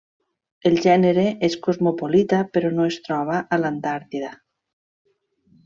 El 0.69 0.79
gènere 0.85 1.25
és 1.47 1.57
cosmopolita 1.67 2.39
però 2.57 2.73
no 2.79 2.89
es 2.93 2.99
troba 3.09 3.43
a 3.57 3.61
l'Antàrtida. 3.65 4.33